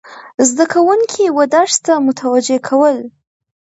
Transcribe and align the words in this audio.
زده 0.49 0.65
کوونکي 0.73 1.25
و 1.35 1.39
درس 1.55 1.75
ته 1.85 1.93
متوجه 2.07 2.57
کول، 2.67 2.97